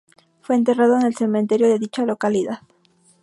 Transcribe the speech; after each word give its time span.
Fue 0.41 0.55
enterrado 0.55 0.95
en 0.97 1.05
el 1.05 1.15
cementerio 1.15 1.69
de 1.69 1.77
dicha 1.77 2.01
localidad. 2.07 2.61